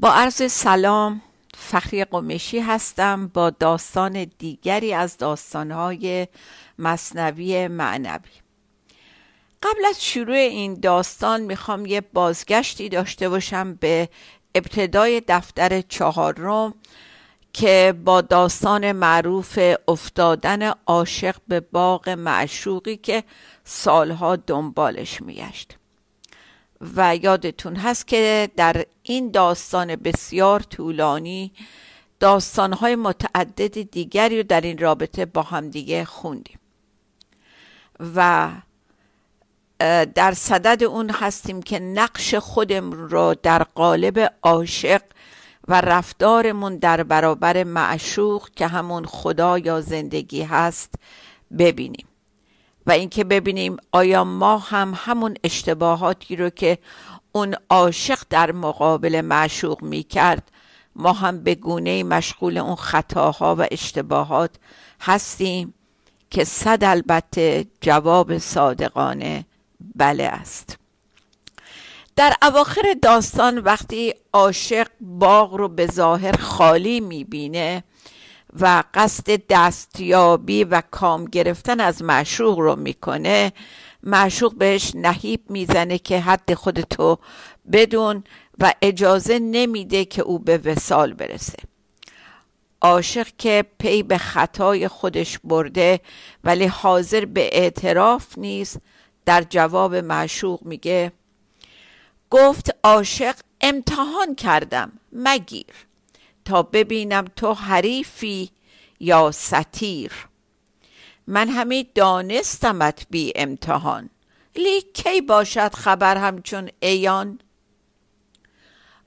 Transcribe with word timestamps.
با 0.00 0.12
عرض 0.12 0.52
سلام 0.52 1.20
فخری 1.56 2.04
قمشی 2.04 2.58
هستم 2.58 3.28
با 3.28 3.50
داستان 3.50 4.24
دیگری 4.38 4.94
از 4.94 5.16
داستانهای 5.16 6.28
مصنوی 6.78 7.68
معنوی. 7.68 8.30
قبل 9.62 9.84
از 9.88 10.04
شروع 10.04 10.36
این 10.36 10.74
داستان 10.74 11.40
می‌خوام 11.40 11.86
یه 11.86 12.00
بازگشتی 12.00 12.88
داشته 12.88 13.28
باشم 13.28 13.74
به 13.74 14.08
ابتدای 14.54 15.22
دفتر 15.28 15.80
چهارم 15.80 16.74
که 17.52 17.94
با 18.04 18.20
داستان 18.20 18.92
معروف 18.92 19.58
افتادن 19.88 20.72
عاشق 20.86 21.36
به 21.48 21.60
باغ 21.60 22.08
معشوقی 22.08 22.96
که 22.96 23.24
سالها 23.64 24.36
دنبالش 24.36 25.22
میگشت. 25.22 25.78
و 26.96 27.16
یادتون 27.16 27.76
هست 27.76 28.06
که 28.06 28.50
در 28.56 28.84
این 29.02 29.30
داستان 29.30 29.96
بسیار 29.96 30.60
طولانی 30.60 31.52
داستانهای 32.20 32.96
متعدد 32.96 33.90
دیگری 33.90 34.36
رو 34.36 34.42
در 34.42 34.60
این 34.60 34.78
رابطه 34.78 35.26
با 35.26 35.42
هم 35.42 35.68
دیگه 35.70 36.04
خوندیم. 36.04 36.58
و 38.16 38.50
در 40.14 40.32
صدد 40.32 40.84
اون 40.84 41.10
هستیم 41.10 41.62
که 41.62 41.78
نقش 41.78 42.34
خودمون 42.34 43.08
رو 43.08 43.34
در 43.42 43.62
قالب 43.62 44.32
عاشق 44.42 45.02
و 45.68 45.80
رفتارمون 45.80 46.76
در 46.76 47.02
برابر 47.02 47.64
معشوق 47.64 48.48
که 48.56 48.66
همون 48.66 49.04
خدا 49.04 49.58
یا 49.58 49.80
زندگی 49.80 50.42
هست 50.42 50.94
ببینیم. 51.58 52.06
و 52.88 52.90
اینکه 52.90 53.24
ببینیم 53.24 53.76
آیا 53.92 54.24
ما 54.24 54.58
هم 54.58 54.92
همون 54.96 55.34
اشتباهاتی 55.44 56.36
رو 56.36 56.50
که 56.50 56.78
اون 57.32 57.56
عاشق 57.70 58.18
در 58.30 58.52
مقابل 58.52 59.20
معشوق 59.20 59.82
می 59.82 60.02
کرد 60.02 60.50
ما 60.96 61.12
هم 61.12 61.42
به 61.42 61.54
گونه 61.54 62.02
مشغول 62.02 62.58
اون 62.58 62.74
خطاها 62.74 63.56
و 63.58 63.66
اشتباهات 63.70 64.50
هستیم 65.00 65.74
که 66.30 66.44
صد 66.44 66.84
البته 66.84 67.66
جواب 67.80 68.38
صادقانه 68.38 69.44
بله 69.96 70.24
است. 70.24 70.78
در 72.16 72.34
اواخر 72.42 72.94
داستان 73.02 73.58
وقتی 73.58 74.14
عاشق 74.32 74.86
باغ 75.00 75.54
رو 75.54 75.68
به 75.68 75.86
ظاهر 75.86 76.36
خالی 76.36 77.00
می‌بینه 77.00 77.84
و 78.60 78.84
قصد 78.94 79.42
دستیابی 79.48 80.64
و 80.64 80.82
کام 80.90 81.24
گرفتن 81.24 81.80
از 81.80 82.02
معشوق 82.02 82.58
رو 82.58 82.76
می‌کنه. 82.76 83.52
معشوق 84.02 84.54
بهش 84.54 84.92
نهیب 84.94 85.50
می‌زنه 85.50 85.98
که 85.98 86.20
حد 86.20 86.54
خودتو 86.54 87.18
بدون 87.72 88.24
و 88.58 88.74
اجازه 88.82 89.38
نمیده 89.38 90.04
که 90.04 90.22
او 90.22 90.38
به 90.38 90.58
وسال 90.58 91.12
برسه. 91.12 91.58
عاشق 92.80 93.26
که 93.38 93.64
پی 93.78 94.02
به 94.02 94.18
خطای 94.18 94.88
خودش 94.88 95.38
برده 95.44 96.00
ولی 96.44 96.66
حاضر 96.66 97.24
به 97.24 97.50
اعتراف 97.52 98.38
نیست 98.38 98.80
در 99.24 99.42
جواب 99.42 99.94
معشوق 99.94 100.62
میگه 100.64 101.12
گفت 102.30 102.70
عاشق 102.84 103.36
امتحان 103.60 104.34
کردم 104.34 104.92
مگیر. 105.12 105.87
تا 106.48 106.62
ببینم 106.62 107.24
تو 107.36 107.52
حریفی 107.52 108.50
یا 109.00 109.30
ستیر 109.30 110.12
من 111.26 111.48
همی 111.48 111.88
دانستمت 111.94 113.06
بی 113.10 113.32
امتحان. 113.36 114.10
لیک 114.56 114.92
کی 114.94 115.20
باشد 115.20 115.74
خبر 115.74 116.16
همچون 116.16 116.70
ایان 116.80 117.38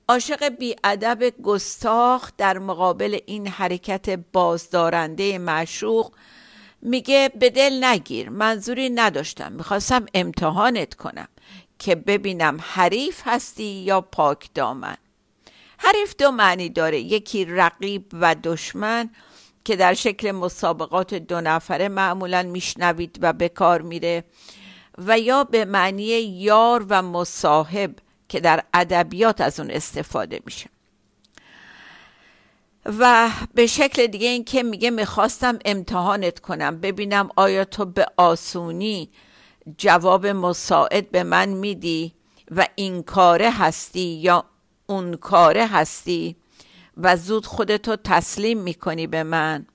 عاشق 0.10 0.50
بی 0.50 0.76
ادب 0.84 1.42
گستاخ 1.44 2.32
در 2.38 2.60
مقابل 2.60 3.20
این 3.26 3.48
حرکت 3.48 4.10
بازدارنده 4.10 5.38
معشوق 5.38 6.12
میگه 6.82 7.32
به 7.40 7.50
دل 7.50 7.84
نگیر 7.84 8.30
منظوری 8.30 8.90
نداشتم 8.90 9.52
می‌خواستم 9.52 10.06
امتحانت 10.14 10.94
کنم 10.94 11.28
که 11.80 11.96
ببینم 11.96 12.60
حریف 12.62 13.22
هستی 13.26 13.64
یا 13.64 14.02
پاک 14.02 14.50
دامن. 14.54 14.98
حریف 15.84 16.16
دو 16.18 16.32
معنی 16.32 16.70
داره. 16.70 17.00
یکی 17.00 17.46
رقیب 17.46 18.06
و 18.14 18.36
دشمن 18.36 19.10
که 19.66 19.76
در 19.76 19.94
شکل 19.94 20.32
مسابقات 20.32 21.14
دو 21.14 21.42
نفره 21.42 21.90
معمولا 21.90 22.44
میشنوید 22.44 23.20
و 23.22 23.34
به 23.34 23.50
کار 23.50 23.82
میره 23.82 24.24
و 24.98 25.20
یا 25.20 25.44
به 25.44 25.66
معنی 25.66 26.04
یار 26.04 26.86
و 26.90 27.02
مصاحب 27.02 27.96
که 28.30 28.40
در 28.40 28.64
ادبیات 28.74 29.42
از 29.42 29.60
اون 29.60 29.72
استفاده 29.72 30.40
میشه. 30.46 30.70
و 32.86 33.30
به 33.54 33.68
شکل 33.68 34.08
دیگه 34.08 34.28
این 34.28 34.44
که 34.44 34.64
میگه 34.64 34.90
می‌خواستم 34.90 35.60
امتحانت 35.66 36.40
کنم. 36.40 36.80
ببینم 36.80 37.30
آیا 37.36 37.66
تو 37.66 37.86
به 37.86 38.06
آسونی 38.18 39.10
جواب 39.78 40.28
مساعد 40.28 41.12
به 41.12 41.24
من 41.24 41.50
میدی 41.50 42.14
و 42.52 42.68
این 42.76 43.04
کاره 43.04 43.52
هستی 43.52 44.00
یا 44.02 44.46
اون 44.92 45.16
کاره 45.16 45.68
هستی 45.68 46.36
و 46.98 47.16
زود 47.16 47.46
خودتو 47.46 47.96
تسلیم 47.96 48.62
می‌کنی 48.62 49.08
به 49.08 49.24
من. 49.24 49.66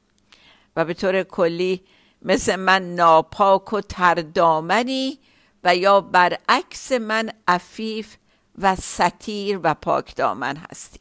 و 0.76 0.84
به 0.84 0.94
طور 0.94 1.22
کلی 1.22 1.82
مثل 2.22 2.56
من 2.56 2.94
ناپاک 2.94 3.72
و 3.72 3.80
تردامنی 3.80 5.18
و 5.64 5.76
یا 5.76 6.00
برعکس 6.00 6.92
من 6.92 7.30
عفیف 7.48 8.16
و 8.58 8.76
ستیر 8.76 9.60
و 9.62 9.74
پاک 9.74 10.16
دامن 10.16 10.56
هستی. 10.56 11.00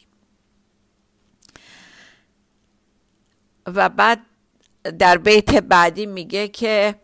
و 3.65 3.89
بعد 3.89 4.21
در 4.99 5.17
بیت 5.17 5.55
بعدی 5.55 6.05
میگه 6.05 6.47
که 6.47 6.95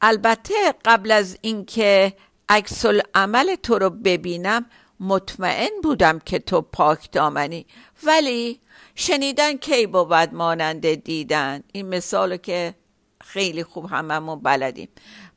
البته 0.00 0.54
قبل 0.84 1.10
از 1.10 1.38
اینکه 1.40 2.16
عکس 2.48 2.84
عمل 3.14 3.54
تو 3.54 3.78
رو 3.78 3.90
ببینم 3.90 4.66
مطمئن 5.00 5.70
بودم 5.82 6.18
که 6.18 6.38
تو 6.38 6.60
پاک 6.60 7.12
دامنی. 7.12 7.66
ولی 8.04 8.60
شنیدن 8.94 9.56
کی 9.56 9.86
بود 9.86 10.34
ماننده 10.34 10.96
دیدن. 10.96 11.62
این 11.72 11.88
مثالو 11.88 12.36
که 12.36 12.74
خیلی 13.20 13.64
خوب 13.64 13.86
هممون 13.86 14.40
بلدیم. 14.40 14.88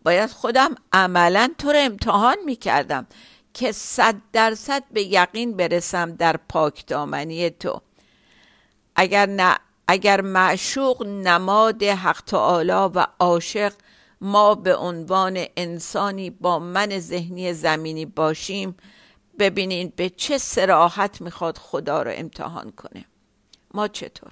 باید 0.04 0.30
خودم 0.30 0.76
عملا 0.94 1.50
تو 1.58 1.72
رو 1.72 1.80
امتحان 1.80 2.38
می‌کردم 2.46 3.08
که 3.54 3.72
صد 3.72 4.16
درصد 4.34 4.84
به 4.92 5.04
یقین 5.04 5.58
برسم 5.58 6.16
در 6.16 6.38
پاک 6.38 6.88
دامنی 6.88 7.50
تو. 7.50 7.82
اگر 8.96 9.26
نه 9.26 9.58
اگر 9.88 10.22
معشوق 10.22 11.04
نماد 11.06 11.84
حق 11.84 12.22
تعالی 12.22 12.72
و 12.72 13.06
عاشق 13.20 13.74
ما 14.22 14.56
به 14.56 14.76
عنوان 14.76 15.46
انسانی 15.58 16.30
با 16.30 16.60
من 16.60 17.00
ذهنی 17.00 17.54
زمینی 17.54 18.06
باشیم 18.06 18.76
ببینین 19.40 19.94
به 19.96 20.10
چه 20.10 20.38
سراحت 20.38 21.22
می‌خواد 21.22 21.58
خدا 21.58 22.02
رو 22.02 22.12
امتحان 22.16 22.72
کنه. 22.72 23.06
ما 23.74 23.88
چطور؟ 23.88 24.32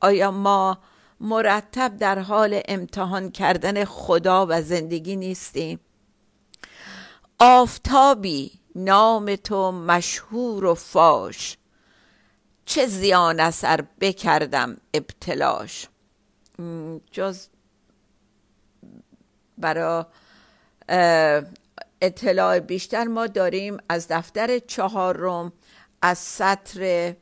آیا 0.00 0.30
ما 0.30 0.78
مرتب 1.20 1.96
در 1.96 2.18
حال 2.18 2.60
امتحان 2.68 3.30
کردن 3.30 3.84
خدا 3.84 4.46
و 4.48 4.62
زندگی 4.62 5.16
نیستیم؟ 5.16 5.80
آفتابی 7.38 8.52
نام 8.74 9.36
تو 9.36 9.72
مشهور 9.72 10.64
و 10.64 10.74
فاش. 10.74 11.56
چه 12.66 12.86
زیان 12.86 13.40
اثر 13.40 13.84
بکردم 14.00 14.76
ابتلاش؟ 14.94 15.88
جز 17.12 17.46
برای 19.58 20.04
اطلاع 22.04 22.58
بیشتر 22.58 23.04
ما 23.04 23.26
داریم 23.26 23.76
از 23.88 24.08
دفتر 24.08 24.58
چهارم 24.58 25.52
از 26.02 26.18
سطر 26.18 27.14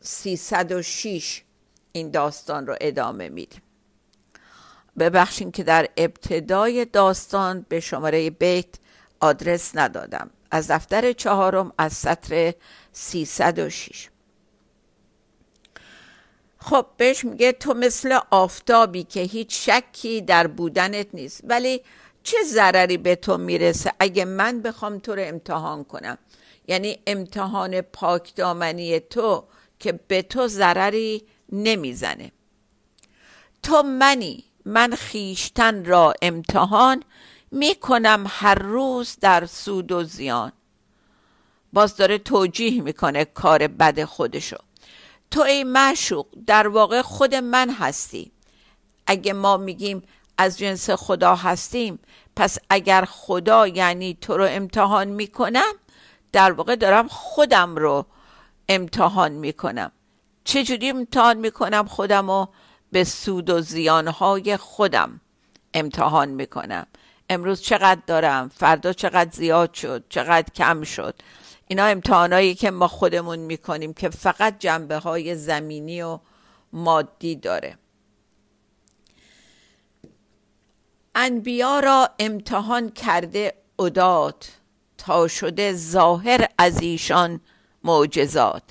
306 0.00 1.42
این 1.92 2.10
داستان 2.10 2.66
رو 2.66 2.76
ادامه 2.80 3.28
میدیم. 3.28 3.62
ببخشین 4.98 5.50
که 5.50 5.62
در 5.62 5.88
ابتدای 5.96 6.84
داستان 6.84 7.66
به 7.68 7.80
شماره 7.80 8.30
بیت 8.30 8.66
آدرس 9.20 9.70
ندادم. 9.74 10.30
از 10.50 10.70
دفتر 10.70 11.12
چهارم 11.12 11.72
از 11.78 11.92
سطر 11.92 12.54
306 12.92 14.08
خب 16.58 16.86
بهش 16.96 17.24
میگه 17.24 17.52
تو 17.52 17.74
مثل 17.74 18.18
آفتابی 18.30 19.04
که 19.04 19.20
هیچ 19.20 19.70
شکی 19.70 20.20
در 20.20 20.46
بودنت 20.46 21.06
نیست. 21.14 21.40
ولی 21.44 21.82
چه 22.22 22.36
ضرری 22.46 22.96
به 22.96 23.16
تو 23.16 23.38
می‌رسه 23.38 23.92
اگه 23.98 24.24
من 24.24 24.62
بخوام 24.62 24.98
تو 24.98 25.14
رو 25.14 25.22
امتحان 25.24 25.84
کنم؟ 25.84 26.18
یعنی 26.68 26.98
امتحان 27.06 27.80
پاکدامنی 27.80 29.00
تو 29.00 29.44
که 29.78 29.92
به 29.92 30.22
تو 30.22 30.46
ضرری 30.46 31.22
نمی‌زنه. 31.52 32.32
تو 33.62 33.82
منی 33.82 34.44
من 34.64 34.94
خیشتن 34.94 35.84
را 35.84 36.14
امتحان 36.22 37.02
می‌کنم 37.50 38.24
هر 38.28 38.54
روز 38.54 39.16
در 39.20 39.46
سود 39.46 39.92
و 39.92 40.04
زیان. 40.04 40.52
باز 41.72 41.96
داره 41.96 42.18
توجیه 42.18 42.82
می‌کنه 42.82 43.24
کار 43.24 43.66
بد 43.66 44.04
خودشو. 44.04 44.56
تو 45.30 45.40
ای 45.40 45.64
معشوق 45.64 46.26
در 46.46 46.68
واقع 46.68 47.02
خود 47.02 47.34
من 47.34 47.70
هستی. 47.70 48.32
اگه 49.06 49.32
ما 49.32 49.56
میگیم 49.56 50.02
از 50.40 50.58
جنس 50.58 50.90
خدا 50.90 51.34
هستیم. 51.34 51.98
پس 52.36 52.58
اگر 52.70 53.04
خدا 53.04 53.66
یعنی 53.66 54.18
تو 54.20 54.36
رو 54.36 54.44
امتحان 54.44 55.08
می‌کنم 55.08 55.72
در 56.32 56.52
واقع 56.52 56.76
دارم 56.76 57.08
خودم 57.08 57.76
رو 57.76 58.06
امتحان 58.68 59.32
می‌کنم. 59.32 59.92
چجوری 60.44 60.90
امتحان 60.90 61.36
می‌کنم 61.36 61.86
خودم 61.86 62.30
رو؟ 62.30 62.48
به 62.92 63.04
سود 63.04 63.50
و 63.50 63.60
زیانهای 63.60 64.56
خودم 64.56 65.20
امتحان 65.74 66.28
می‌کنم. 66.28 66.86
امروز 67.28 67.60
چقدر 67.60 68.00
دارم؟ 68.06 68.48
فردا 68.48 68.92
چقدر 68.92 69.30
زیاد 69.30 69.74
شد؟ 69.74 70.04
چقدر 70.08 70.50
کم 70.54 70.82
شد؟ 70.82 71.14
اینا 71.68 71.84
امتحانایی 71.84 72.54
که 72.54 72.70
ما 72.70 72.88
خودمون 72.88 73.38
می‌کنیم 73.38 73.92
که 73.92 74.08
فقط 74.08 74.58
جنبه 74.58 74.96
های 74.98 75.34
زمینی 75.34 76.02
و 76.02 76.18
مادی 76.72 77.36
داره. 77.36 77.76
انبیا 81.14 81.80
را 81.80 82.10
امتحان 82.18 82.90
کرده 82.90 83.54
اداد 83.78 84.44
تا 84.98 85.28
شده 85.28 85.72
ظاهر 85.72 86.48
از 86.58 86.80
ایشان 86.80 87.40
معجزات. 87.84 88.62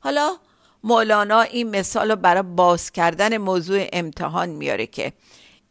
حالا 0.00 0.36
مولانا 0.84 1.40
این 1.40 1.70
مثال 1.70 2.10
رو 2.10 2.16
برای 2.16 2.42
باز 2.42 2.90
کردن 2.90 3.36
موضوع 3.36 3.86
امتحان 3.92 4.48
میاره 4.48 4.86
که 4.86 5.12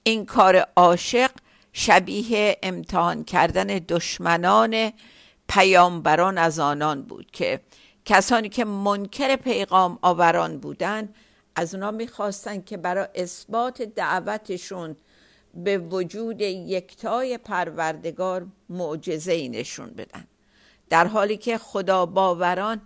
این 0.04 0.26
کار 0.26 0.68
عاشق 0.76 1.32
شبیه 1.74 2.58
امتحان 2.64 3.24
کردن 3.24 3.66
دشمنان 3.68 4.94
پیامبران 5.48 6.38
از 6.38 6.60
آنان 6.60 7.02
بود 7.02 7.32
که 7.32 7.62
کسانی 8.06 8.50
که 8.50 8.66
منکر 8.66 9.36
پیغام 9.36 10.00
آوران 10.02 10.58
بودند 10.58 11.16
از 11.56 11.76
اونا 11.76 11.92
می‌خواستن 11.92 12.62
که 12.62 12.78
برای 12.78 13.08
اثبات 13.16 13.82
دعوتشون 13.82 14.96
به 15.56 15.78
وجود 15.78 16.42
یکتای 16.42 17.38
پروردگار 17.38 18.48
معجزه 18.70 19.48
نشون 19.48 19.90
بدن. 19.90 20.28
در 20.90 21.08
حالی 21.08 21.38
که 21.38 21.58
خدا 21.58 22.06
باوران 22.06 22.82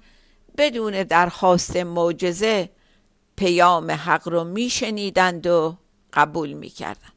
بدون 0.58 1.04
درخواست 1.04 1.78
معجزه 1.78 2.70
پیام 3.36 3.92
حق 3.92 4.28
رو 4.28 4.44
میشنیدند 4.44 5.48
و 5.48 5.78
قبول 6.14 6.54
می‌کردند. 6.54 7.14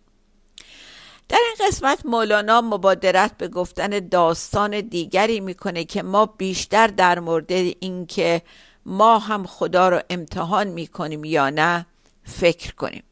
در 1.28 1.38
این 1.46 1.68
قسمت 1.68 2.06
مولانا 2.06 2.60
مبادرت 2.60 3.38
به 3.38 3.48
گفتن 3.48 4.08
داستان 4.08 4.80
دیگری 4.80 5.40
می‌کنه 5.40 5.84
که 5.84 6.02
ما 6.02 6.26
بیشتر 6.26 6.86
در 6.86 7.18
مورد 7.18 7.52
اینکه 7.52 8.42
ما 8.86 9.18
هم 9.18 9.46
خدا 9.46 9.88
رو 9.88 10.00
امتحان 10.10 10.68
می‌کنیم 10.68 11.24
یا 11.24 11.50
نه 11.50 11.86
فکر 12.24 12.74
کنیم. 12.74 13.02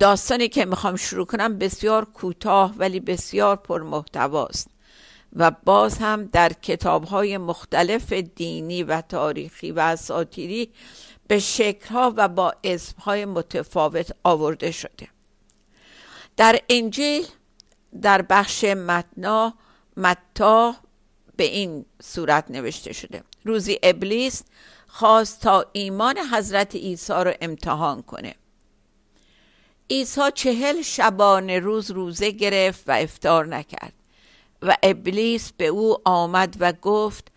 داستانی 0.00 0.48
که 0.48 0.64
می‌خوام 0.64 0.96
شروع 0.96 1.26
کنم 1.26 1.58
بسیار 1.58 2.04
کوتاه 2.04 2.74
ولی 2.76 3.00
بسیار 3.00 3.56
پرمحتواست. 3.56 4.68
و 5.36 5.50
باز 5.50 5.98
هم 5.98 6.24
در 6.24 6.52
کتابهای 6.52 7.38
مختلف 7.38 8.12
دینی 8.12 8.82
و 8.82 9.00
تاریخی 9.00 9.72
و 9.72 9.80
اساطیری 9.80 10.72
به 11.28 11.38
شکلها 11.38 12.12
و 12.16 12.28
با 12.28 12.54
اسمهای 12.64 13.24
متفاوت 13.24 14.10
آورده 14.24 14.70
شده. 14.70 15.08
در 16.36 16.60
انجیل 16.68 17.26
در 18.02 18.22
بخش 18.22 18.64
متنا 18.64 19.54
متا 19.96 20.74
به 21.36 21.44
این 21.44 21.84
صورت 22.02 22.50
نوشته 22.50 22.92
شده. 22.92 23.22
روزی 23.44 23.78
ابلیس 23.82 24.42
خواست 24.86 25.40
تا 25.40 25.66
ایمان 25.72 26.18
حضرت 26.32 26.74
عیسی 26.74 27.12
رو 27.12 27.32
امتحان 27.40 28.02
کنه. 28.02 28.34
عیسی 29.90 30.30
چهل 30.34 30.82
شبانه 30.82 31.58
روز 31.58 31.90
روزه 31.90 32.30
گرفت 32.30 32.88
و 32.88 32.92
افتار 32.92 33.46
نکرد 33.46 33.92
و 34.62 34.76
ابلیس 34.82 35.52
به 35.52 35.66
او 35.66 35.96
آمد 36.04 36.56
و 36.60 36.72
گفت 36.72 37.32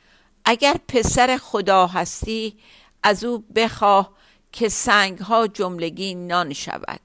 اگر 0.46 0.76
پسر 0.88 1.38
خدا 1.38 1.88
هستی 1.88 2.58
از 3.04 3.24
او 3.24 3.40
بخواه 3.56 4.14
که 4.52 4.70
سنگ 4.70 5.20
ها 5.20 5.48
جملگی 5.48 6.16
نان 6.16 6.54
شود. 6.54 7.00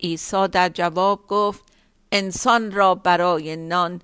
عیسی 0.00 0.48
در 0.48 0.68
جواب 0.68 1.26
گفت 1.26 1.64
انسان 2.12 2.72
را 2.72 2.94
برای 2.94 3.56
نان 3.56 4.02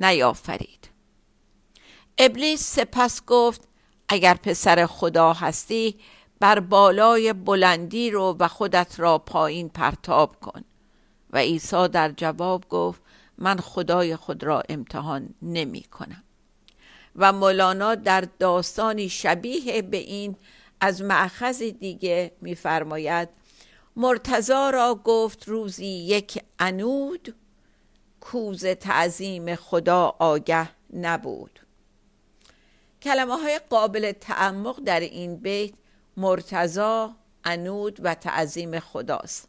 نیافرید. 0.00 0.88
ابلیس 2.18 2.62
سپس 2.62 3.24
گفت 3.26 3.68
اگر 4.08 4.34
پسر 4.34 4.86
خدا 4.86 5.32
هستی 5.32 5.98
بر 6.42 6.60
بالای 6.60 7.32
بلندی 7.32 8.10
رو 8.10 8.36
و 8.38 8.48
خودت 8.48 9.00
را 9.00 9.18
پایین 9.18 9.68
پرتاب 9.68 10.40
کن. 10.40 10.64
و 11.30 11.38
عیسی 11.38 11.88
در 11.88 12.12
جواب 12.16 12.68
گفت 12.68 13.00
من 13.38 13.56
خدای 13.56 14.16
خود 14.16 14.44
را 14.44 14.62
امتحان 14.68 15.34
نمی 15.42 15.82
کنم. 15.82 16.22
و 17.16 17.32
مولانا 17.32 17.94
در 17.94 18.20
داستانی 18.38 19.08
شبیه 19.08 19.82
به 19.82 19.96
این 19.96 20.36
از 20.80 21.02
معخذ 21.02 21.62
دیگه 21.62 22.32
میفرماید 22.40 23.28
مرتزا 23.96 24.70
را 24.70 25.00
گفت 25.04 25.48
روزی 25.48 25.86
یک 25.86 26.42
انود 26.58 27.34
کوز 28.20 28.66
تعظیم 28.66 29.54
خدا 29.54 30.16
آگه 30.18 30.68
نبود. 30.92 31.60
کلمه 33.02 33.36
های 33.36 33.60
قابل 33.70 34.12
تعمق 34.12 34.80
در 34.80 35.00
این 35.00 35.36
بیت 35.36 35.74
مرتزا 36.16 37.16
انود 37.44 37.98
و 38.02 38.14
تعظیم 38.14 38.80
خداست. 38.80 39.48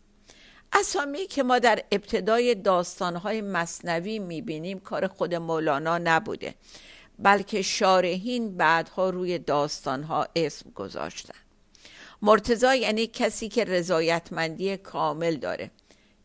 اسامی 0.73 1.27
که 1.27 1.43
ما 1.43 1.59
در 1.59 1.83
ابتدای 1.91 2.55
داستانهای 2.55 3.41
مصنوی 3.41 4.19
می‌بینیم 4.19 4.79
کار 4.79 5.07
خود 5.07 5.35
مولانا 5.35 5.97
نبوده 5.97 6.55
بلکه 7.19 7.61
شارحین 7.61 8.57
بعدها 8.57 9.09
روی 9.09 9.39
داستانها 9.39 10.27
اسم 10.35 10.69
گذاشتن. 10.69 11.39
مرتزا 12.21 12.75
یعنی 12.75 13.07
کسی 13.07 13.49
که 13.49 13.63
رضایتمندی 13.63 14.77
کامل 14.77 15.35
داره 15.35 15.71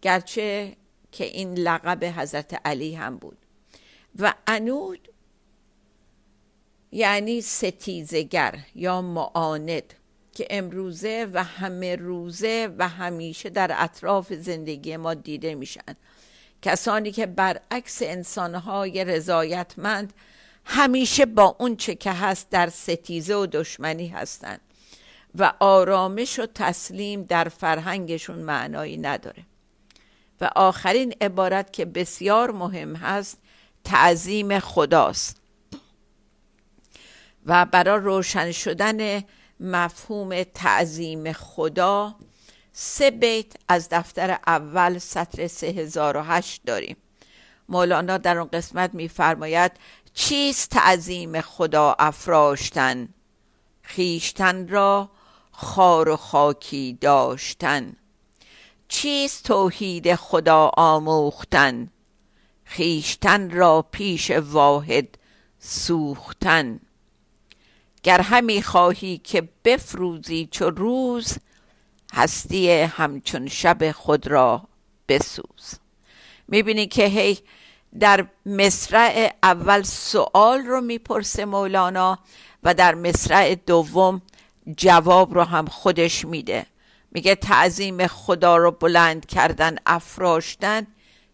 گرچه 0.02 0.76
که 1.12 1.25
این 1.25 1.59
لقب 1.59 2.04
حضرت 2.04 2.61
علی 2.64 2.95
هم 2.95 3.16
بود. 3.16 3.38
و 4.18 4.35
انود 4.47 5.09
یعنی 6.92 7.40
ستیزگر 7.40 8.59
یا 8.75 9.02
معاند. 9.02 9.95
که 10.38 10.47
امروزه 10.50 11.28
و 11.33 11.45
همه 11.45 11.97
روزه 11.97 12.75
و 12.78 12.88
همیشه 12.88 13.50
در 13.50 13.75
اطراف 13.78 14.33
زندگی 14.33 14.97
ما 14.97 15.14
دیده 15.14 15.54
میشن. 15.54 15.97
کسانی 16.62 17.12
که 17.12 17.26
برعکس 17.26 18.02
انسانهای 18.02 19.04
رضایتمند 19.04 20.12
همیشه 20.64 21.26
با 21.26 21.57
اون 21.59 21.76
چه 21.76 21.95
که 21.95 22.12
هست 22.12 22.50
در 22.50 22.68
ستیزه 22.68 23.35
و 23.35 23.47
دشمنی 23.47 24.09
هستند 24.09 24.61
و 25.35 25.52
آرامش 25.61 26.38
و 26.38 26.47
تسلیم 26.54 27.23
در 27.23 27.49
فرهنگشون 27.49 28.38
معنایی 28.38 28.97
نداره. 28.97 29.42
و 30.40 30.50
آخرین 30.57 31.14
عبارت 31.21 31.73
که 31.73 31.85
بسیار 31.85 32.50
مهم 32.50 32.97
هست 32.97 33.38
تعظیم 33.85 34.59
خداست. 34.59 35.37
و 37.47 37.66
برای 37.66 38.00
روشن 38.00 38.52
شدن 38.52 39.23
مفهوم 39.60 40.42
تعظیم 40.42 41.32
خدا. 41.32 42.14
سه 42.72 43.10
بیت 43.10 43.52
از 43.68 43.88
دفتر 43.88 44.38
اول 44.46 44.98
سطر 44.98 45.46
3008 45.46 46.60
داریم. 46.66 46.96
مولانا 47.68 48.18
در 48.18 48.38
اون 48.38 48.48
قسمت 48.52 48.94
میفرماید 48.94 49.72
چیست 50.14 50.70
تعظیم 50.70 51.40
خدا 51.40 51.96
افراشتن؟ 51.98 53.08
خیشتن 53.82 54.68
را 54.68 55.10
خار 55.52 56.08
و 56.08 56.16
خاکی 56.16 56.98
داشتن. 57.00 57.96
چیست 58.88 59.44
توحید 59.44 60.14
خدا 60.14 60.70
آموختن؟ 60.76 61.90
خیشتن 62.64 63.50
را 63.50 63.82
پیش 63.82 64.30
واحد 64.30 65.18
سوختن. 65.58 66.80
گر 68.08 68.20
همی 68.20 68.62
خواهی 68.62 69.18
که 69.18 69.48
بفروزی 69.64 70.48
چو 70.50 70.70
روز 70.70 71.38
هستی 72.14 72.70
همچون 72.70 73.48
شب 73.48 73.92
خود 73.92 74.26
را 74.26 74.62
بسوز. 75.08 75.74
می‌بینی 76.48 76.86
که 76.86 77.04
هی 77.04 77.38
در 78.00 78.26
مصرع 78.46 79.32
اول 79.42 79.82
سوال 79.82 80.62
رو 80.66 80.80
می‌پرسه 80.80 81.44
مولانا 81.44 82.18
و 82.62 82.74
در 82.74 82.94
مصرع 82.94 83.54
دوم 83.54 84.22
جواب 84.76 85.34
رو 85.34 85.42
هم 85.44 85.66
خودش 85.66 86.24
میده. 86.24 86.66
میگه 87.10 87.34
تعظیم 87.34 88.06
خدا 88.06 88.56
رو 88.56 88.70
بلند 88.70 89.26
کردن 89.26 89.76
افراشتن 89.86 90.86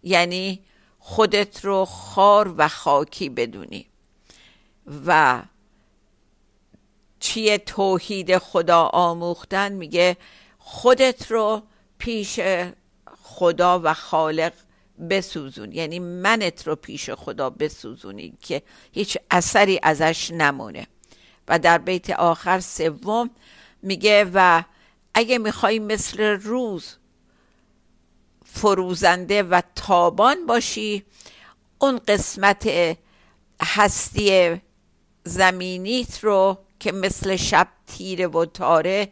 یعنی 0.03 0.61
خودت 0.99 1.65
رو 1.65 1.85
خار 1.85 2.55
و 2.57 2.69
خاکی 2.69 3.29
بدونی. 3.29 3.87
و 5.07 5.43
چیه 7.25 7.59
توحید 7.59 8.39
خدا 8.39 8.83
آموختن 8.83 9.73
میگه 9.73 10.17
خودت 10.59 11.31
رو 11.31 11.63
پیش 11.99 12.41
خدا 13.23 13.81
و 13.85 13.95
خالق 13.95 14.53
بسوزون. 15.11 15.73
یعنی 15.73 15.99
منت 15.99 16.67
رو 16.67 16.77
پیش 16.77 17.11
خدا 17.11 17.51
بسوزونی 17.51 18.35
که 18.41 18.63
هیچ 18.93 19.19
اثری 19.31 19.81
ازش 19.83 20.31
نمونه. 20.31 20.87
و 21.49 21.59
در 21.59 21.79
بیت 21.79 22.11
آخر 22.11 22.61
سوم 22.61 23.31
میگه 23.83 24.31
و 24.35 24.63
اگه 25.15 25.39
می‌خوای 25.39 25.79
مثل 25.79 26.21
روز 26.21 26.97
فروزنده 28.45 29.43
و 29.43 29.63
تابان 29.75 30.47
باشی 30.47 31.05
اون 31.79 32.01
قسمت 32.09 32.69
هستی 33.63 34.61
زمینیت 35.25 36.25
رو 36.25 36.59
که 36.85 36.93
مثل 36.93 37.37
شب 37.37 37.69
تیره 37.87 38.27
و 38.27 38.45
تاره 38.45 39.09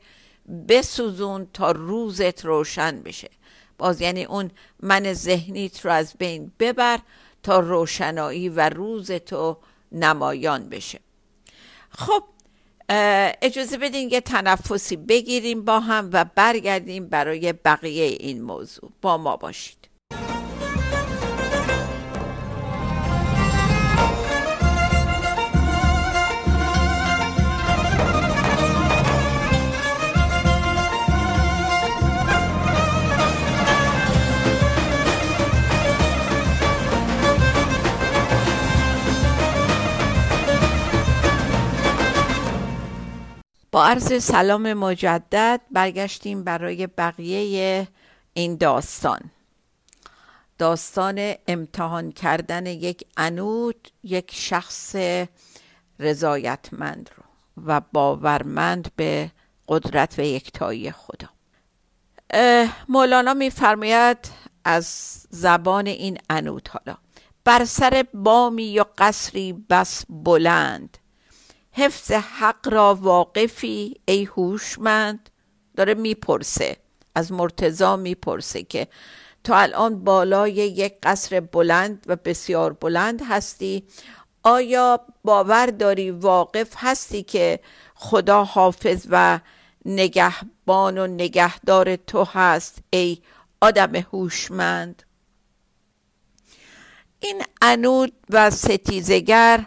بسوزون 0.68 1.46
تا 1.52 1.70
روزت 1.70 2.44
روشن 2.44 3.02
بشه. 3.02 3.30
باز 3.78 4.00
یعنی 4.00 4.24
اون 4.24 4.50
من 4.80 5.12
ذهنیت 5.12 5.84
رو 5.84 5.92
از 5.92 6.14
بین 6.18 6.52
ببر 6.58 6.98
تا 7.42 7.60
روشنایی 7.60 8.48
و 8.48 8.68
روزتو 8.68 9.56
نمایان 9.92 10.68
بشه. 10.68 11.00
خب 11.90 12.24
اجازه 13.42 13.78
بدین 13.78 14.08
یه 14.10 14.20
تنفسی 14.20 14.96
بگیریم 14.96 15.64
با 15.64 15.80
هم 15.80 16.10
و 16.12 16.24
برگردیم 16.24 17.06
برای 17.08 17.52
بقیه 17.52 18.04
این 18.04 18.42
موضوع. 18.42 18.90
با 19.02 19.18
ما 19.18 19.36
باشید. 19.36 19.88
با 43.72 43.84
عرض 43.84 44.24
سلام 44.24 44.72
مجدد 44.72 45.60
برگشتیم 45.70 46.44
برای 46.44 46.86
بقیه 46.86 47.88
این 48.34 48.56
داستان. 48.56 49.20
داستان 50.58 51.34
امتحان 51.48 52.12
کردن 52.12 52.66
یک 52.66 53.06
انود 53.16 53.88
یک 54.04 54.30
شخص 54.34 54.96
رضایتمند 55.98 57.10
رو 57.16 57.22
و 57.66 57.80
باورمند 57.92 58.92
به 58.96 59.30
قدرت 59.68 60.18
و 60.18 60.22
یکتایی 60.22 60.92
خدا. 60.92 61.28
مولانا 62.88 63.34
میفرماید 63.34 64.18
از 64.64 64.86
زبان 65.30 65.86
این 65.86 66.18
انود 66.30 66.68
حالا 66.68 66.98
بر 67.44 67.64
سر 67.64 68.04
بامی 68.14 68.64
یا 68.64 68.86
قصری 68.98 69.52
بس 69.52 70.04
بلند. 70.08 70.98
حفظ 71.72 72.12
حق 72.12 72.68
را 72.68 72.94
واقفی 72.94 74.00
ای 74.04 74.24
هوشمند. 74.24 75.30
داره 75.76 75.94
می‌پرسه 75.94 76.76
از 77.14 77.32
مرتزا 77.32 77.96
می‌پرسه 77.96 78.62
که 78.62 78.88
تو 79.44 79.52
الان 79.56 80.04
بالای 80.04 80.52
یک 80.52 80.94
قصر 81.02 81.40
بلند 81.40 82.04
و 82.06 82.16
بسیار 82.16 82.72
بلند 82.72 83.22
هستی. 83.28 83.86
آیا 84.42 85.00
باور 85.24 85.66
داری 85.66 86.10
واقف 86.10 86.74
هستی 86.76 87.22
که 87.22 87.60
خدا 87.94 88.44
حافظ 88.44 89.06
و 89.10 89.40
نگهبان 89.84 90.98
و 90.98 91.06
نگهدار 91.06 91.96
تو 91.96 92.24
هست 92.24 92.78
ای 92.90 93.18
آدم 93.60 93.96
هوشمند؟ 93.96 95.02
این 97.20 97.42
انود 97.62 98.12
و 98.30 98.50
ستیزگر 98.50 99.66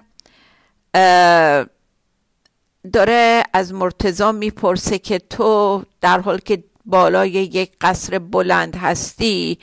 داره 2.94 3.44
از 3.54 3.74
مرتزا 3.74 4.32
می‌پرسه 4.32 5.00
که 5.00 5.20
تو 5.20 5.84
در 6.02 6.20
حال 6.20 6.38
که 6.38 6.64
بالای 6.86 7.30
یک 7.32 7.72
قصر 7.82 8.20
بلند 8.20 8.76
هستی 8.76 9.60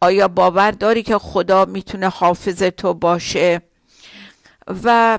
آیا 0.00 0.28
باور 0.28 0.70
داری 0.70 1.02
که 1.02 1.18
خدا 1.18 1.64
می‌تونه 1.64 2.08
حافظ 2.08 2.62
تو 2.62 2.94
باشه؟ 2.94 3.62
و 4.84 5.18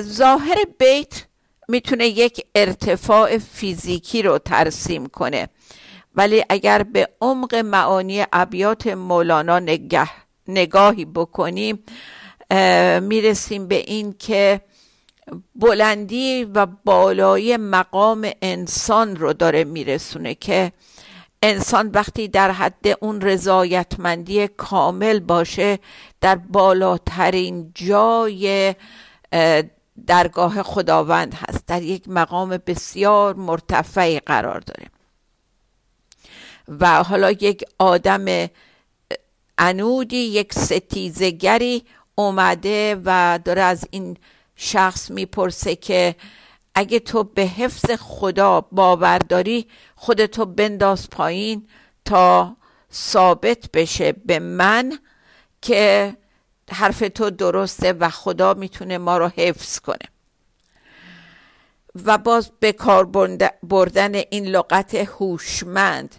ظاهر 0.00 0.56
بیت 0.78 1.26
می‌تونه 1.68 2.06
یک 2.06 2.46
ارتفاع 2.54 3.38
فیزیکی 3.38 4.22
رو 4.22 4.38
ترسیم 4.38 5.06
کنه. 5.06 5.48
ولی 6.14 6.44
اگر 6.48 6.82
به 6.82 7.08
عمق 7.20 7.54
معانی 7.54 8.24
ابیات 8.32 8.86
مولانا 8.86 9.58
نگه 9.58 10.10
نگاهی 10.48 11.04
بکنیم 11.04 11.84
می‌رسیم 13.00 13.68
به 13.68 13.74
این 13.74 14.14
که 14.18 14.60
بلندی 15.54 16.44
و 16.44 16.66
بالای 16.66 17.56
مقام 17.56 18.30
انسان 18.42 19.16
رو 19.16 19.32
داره 19.32 19.64
میرسونه 19.64 20.34
که 20.34 20.72
انسان 21.42 21.88
وقتی 21.88 22.28
در 22.28 22.50
حد 22.50 22.86
اون 23.00 23.20
رضایتمندی 23.20 24.48
کامل 24.48 25.20
باشه 25.20 25.78
در 26.20 26.36
بالاترین 26.36 27.72
جای 27.74 28.74
درگاه 30.06 30.62
خداوند 30.62 31.34
هست. 31.34 31.66
در 31.66 31.82
یک 31.82 32.08
مقام 32.08 32.48
بسیار 32.66 33.34
مرتفعی 33.34 34.20
قرار 34.20 34.60
داره. 34.60 34.86
و 36.68 37.02
حالا 37.02 37.30
یک 37.30 37.64
آدم 37.78 38.48
انودی 39.58 40.16
یک 40.16 40.54
ستیزگری 40.54 41.84
اومده 42.14 43.00
و 43.04 43.38
داره 43.44 43.62
از 43.62 43.88
این 43.90 44.16
شخص 44.64 45.10
می‌پرسه 45.10 45.76
که 45.76 46.14
اگه 46.74 46.98
تو 46.98 47.24
به 47.24 47.42
حفظ 47.42 47.90
خدا 47.90 48.60
باور 48.60 49.18
داری 49.18 49.66
خودتو 49.94 50.44
بنداز 50.44 51.10
پایین 51.10 51.68
تا 52.04 52.56
ثابت 52.92 53.70
بشه 53.74 54.12
به 54.12 54.38
من 54.38 54.98
که 55.62 56.16
حرف 56.70 56.98
تو 57.14 57.30
درسته 57.30 57.92
و 57.92 58.08
خدا 58.08 58.54
می‌تونه 58.54 58.98
ما 58.98 59.18
رو 59.18 59.28
حفظ 59.28 59.78
کنه. 59.78 60.08
و 62.04 62.18
باز 62.18 62.50
به 62.60 62.72
کار 62.72 63.04
بردن 63.62 64.14
این 64.14 64.46
لغت 64.46 64.94
هوشمند 64.94 66.14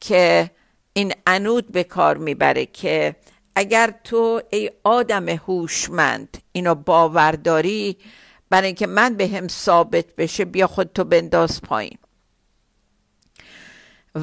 که 0.00 0.50
این 0.92 1.12
انود 1.26 1.72
به 1.72 1.84
کار 1.84 2.16
می‌بره 2.16 2.66
که 2.66 3.16
اگر 3.54 3.94
تو 4.04 4.42
ای 4.50 4.70
آدم 4.84 5.28
هوشمند 5.28 6.38
اینو 6.52 6.74
باور 6.74 7.32
داری 7.32 7.96
برای 8.50 8.66
اینکه 8.66 8.86
من 8.86 9.14
به 9.14 9.28
هم 9.28 9.48
ثابت 9.48 10.16
بشه 10.16 10.44
بیا 10.44 10.66
خود 10.66 10.92
تو 10.92 11.04
بنداز 11.04 11.62
پایین. 11.62 11.98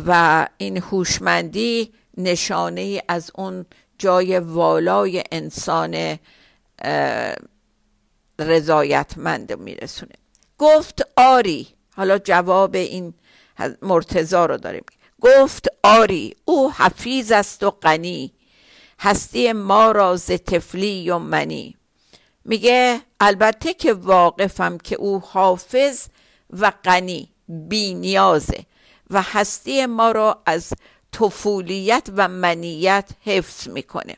و 0.07 0.47
این 0.57 0.77
هوشمندی 0.77 1.93
نشانه 2.17 3.03
از 3.07 3.31
اون 3.35 3.65
جای 3.97 4.39
والای 4.39 5.23
انسان 5.31 6.19
رضایتمند 8.39 9.59
میرسونه. 9.59 10.15
گفت 10.57 11.01
آری. 11.17 11.67
حالا 11.95 12.17
جواب 12.17 12.75
این 12.75 13.13
مرتزا 13.81 14.45
رو 14.45 14.57
داریم. 14.57 14.83
گفت 15.21 15.67
آری. 15.83 16.35
او 16.45 16.71
حفیظ 16.71 17.31
است 17.31 17.63
و 17.63 17.71
غنی. 17.71 18.33
هستی 18.99 19.53
ما 19.53 19.91
را 19.91 20.15
ز 20.15 20.25
تفلی 20.31 21.09
و 21.09 21.17
منی. 21.17 21.75
میگه 22.45 23.01
البته 23.19 23.73
که 23.73 23.93
واقفم 23.93 24.77
که 24.77 24.95
او 24.95 25.19
حافظ 25.19 26.07
و 26.49 26.71
غنی 26.83 27.29
بی 27.47 27.93
نیازه 27.93 28.65
و 29.09 29.21
هستی 29.21 29.85
ما 29.85 30.11
را 30.11 30.41
از 30.45 30.73
طفولیت 31.11 32.07
و 32.15 32.27
منیت 32.27 33.09
حفظ 33.25 33.67
می‌کنه. 33.67 34.17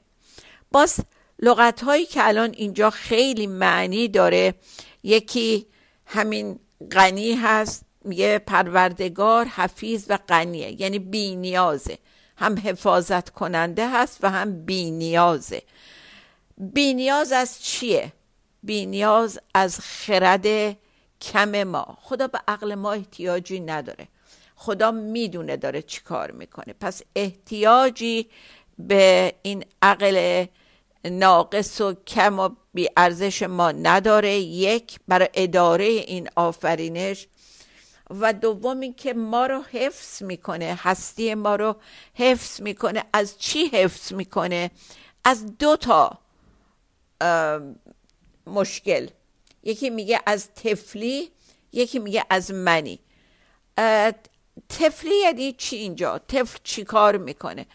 باز 0.71 0.99
لغت 1.39 1.83
هایی 1.83 2.05
که 2.05 2.27
الان 2.27 2.53
اینجا 2.57 2.89
خیلی 2.89 3.47
معنی 3.47 4.07
داره 4.07 4.53
یکی 5.03 5.65
همین 6.05 6.59
غنی 6.91 7.33
هست 7.33 7.85
میگه 8.05 8.39
پروردگار 8.39 9.45
حفیظ 9.45 10.05
و 10.09 10.19
غنیه 10.29 10.81
یعنی 10.81 10.99
بی 10.99 11.35
نیازه. 11.35 11.97
هم 12.41 12.57
حفاظت 12.57 13.29
کننده 13.29 13.89
هست 13.89 14.17
و 14.21 14.29
هم 14.29 14.65
بی 14.65 14.91
نیازه 14.91 15.61
بی 16.57 16.93
نیاز 16.93 17.31
از 17.31 17.63
چیه؟ 17.63 18.13
بی 18.63 18.85
نیاز 18.85 19.39
از 19.53 19.79
خرد 19.79 20.77
کم 21.21 21.63
ما. 21.63 21.97
خدا 22.01 22.27
به 22.27 22.39
عقل 22.47 22.75
ما 22.75 22.91
احتیاجی 22.91 23.59
نداره. 23.59 24.07
خدا 24.55 24.91
می‌دونه 24.91 25.57
داره 25.57 25.81
چی 25.81 26.01
کار 26.01 26.31
می‌کنه. 26.31 26.73
پس 26.79 27.01
احتیاجی 27.15 28.29
به 28.79 29.33
این 29.41 29.65
عقل 29.81 30.45
ناقص 31.05 31.81
و 31.81 31.93
کم 32.07 32.39
و 32.39 32.49
بی 32.73 32.89
ارزش 32.97 33.43
ما 33.43 33.71
نداره. 33.71 34.39
یک 34.39 34.99
برای 35.07 35.29
اداره 35.33 35.85
این 35.85 36.29
آفرینش 36.35 37.27
و 38.19 38.33
دوم 38.33 38.93
که 38.93 39.13
ما 39.13 39.45
رو 39.45 39.61
حفظ 39.61 40.23
می‌کنه. 40.23 40.79
هستی 40.81 41.35
ما 41.35 41.55
رو 41.55 41.75
حفظ 42.13 42.61
می‌کنه. 42.61 43.03
از 43.13 43.37
چی 43.37 43.65
حفظ 43.65 44.13
می‌کنه؟ 44.13 44.71
از 45.25 45.57
دو 45.57 45.77
تا 45.77 46.19
مشکل. 48.47 49.07
یکی 49.63 49.89
میگه 49.89 50.19
از 50.25 50.53
تفلی 50.53 51.31
یکی 51.71 51.99
میگه 51.99 52.25
از 52.29 52.51
منی. 52.51 52.99
تفلی 54.69 55.15
یعنی 55.23 55.53
چی 55.53 55.75
اینجا؟ 55.75 56.19
تفل 56.19 56.59
چی 56.63 56.83
کار 56.83 57.17
می‌کنه؟ 57.17 57.65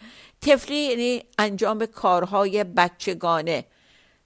تفلی 0.41 0.75
یعنی 0.75 1.23
انجام 1.37 1.85
کارهای 1.85 2.63
بچگانه. 2.63 3.65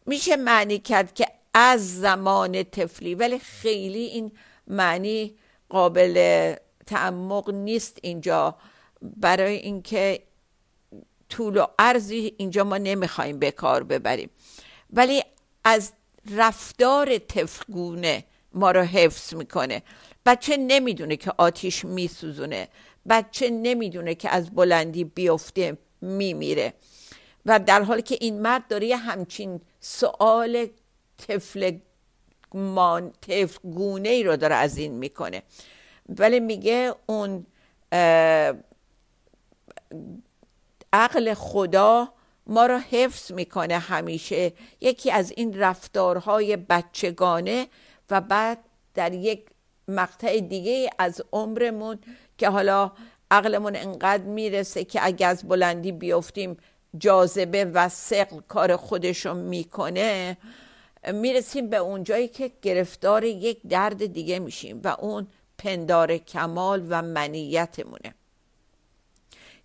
میشه 0.06 0.36
معنی 0.36 0.80
کرد 0.80 1.14
که 1.14 1.28
از 1.54 2.00
زمان 2.00 2.64
تفلی 2.64 3.16
ولی 3.16 3.40
خیلی 3.40 4.06
این 4.06 4.32
معنی 4.68 5.36
قابل 5.72 6.56
تعمق 6.86 7.50
نیست 7.50 7.98
اینجا. 8.02 8.56
برای 9.02 9.56
اینکه 9.56 10.24
طول 11.30 11.58
و 11.58 11.66
عرضی 11.80 12.34
اینجا 12.38 12.64
ما 12.64 12.78
نمی‌خوایم 12.78 13.40
به 13.40 13.52
کار 13.52 13.84
ببریم. 13.84 14.30
ولی 14.94 15.24
از 15.64 15.92
رفتار 16.32 17.18
تفگونه 17.18 18.24
ما 18.54 18.72
رو 18.72 18.82
حفظ 18.82 19.34
می‌کنه. 19.34 19.84
بچه 20.26 20.58
نمی‌دونه 20.58 21.16
که 21.16 21.32
آتیش 21.38 21.86
میسوزونه. 21.86 22.68
بچه 23.10 23.50
نمی‌دونه 23.50 24.16
که 24.16 24.30
از 24.30 24.50
بلندی 24.50 25.04
بیفته 25.04 25.78
میمیره. 26.02 26.74
و 27.46 27.60
در 27.60 27.82
حالی 27.82 28.02
که 28.02 28.18
این 28.22 28.42
مرد 28.42 28.68
داره 28.68 28.88
یه 28.88 28.98
همچین 28.98 29.62
سوال 29.80 30.68
طفل 31.18 31.78
گونه 33.64 34.10
ای 34.10 34.24
رو 34.24 34.38
داره 34.38 34.56
از 34.56 34.78
این 34.78 34.94
می‌کنه. 34.94 35.44
ولی 36.10 36.40
میگه 36.40 36.94
اون 37.06 37.46
عقل 40.94 41.34
خدا 41.34 42.14
ما 42.48 42.66
را 42.66 42.80
حفظ 42.92 43.32
می‌کنه 43.32 43.78
همیشه. 43.78 44.54
یکی 44.82 45.12
از 45.12 45.32
این 45.36 45.60
رفتارهای 45.60 46.58
بچگانه 46.58 47.68
و 48.10 48.22
بعد 48.22 48.58
در 48.94 49.14
یک 49.14 49.46
مقطع 49.88 50.40
دیگه 50.40 50.90
از 51.00 51.22
عمرمون 51.32 52.00
که 52.38 52.50
حالا 52.50 52.92
عقلمون 53.32 53.76
انقدر 53.76 54.24
می‌رسه 54.24 54.84
که 54.84 55.00
اگه 55.04 55.28
از 55.28 55.48
بلندی 55.48 55.92
بیفتیم 55.92 56.58
جاذبه 56.98 57.66
و 57.66 57.90
سقل 57.90 58.40
کار 58.48 58.76
خودشو 58.76 59.34
می‌کنه 59.34 60.38
می‌رسیم 61.08 61.70
به 61.70 61.78
اونجایی 61.78 62.28
که 62.28 62.52
گرفتار 62.62 63.24
یک 63.24 63.60
درد 63.70 64.06
دیگه 64.06 64.40
میشیم 64.40 64.82
و 64.84 64.96
اون 65.00 65.28
پندار 65.58 66.18
کمال 66.18 66.86
و 66.90 67.02
منیتمونه 67.02 68.16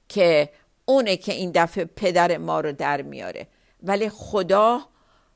که 0.09 0.49
اونه 0.85 1.17
که 1.17 1.33
این 1.33 1.51
دفعه 1.55 1.85
پدر 1.85 2.39
ما 2.39 2.61
رو 2.61 2.73
در 2.73 3.03
میاره. 3.03 3.47
ولی 3.83 4.09
خدا 4.09 4.81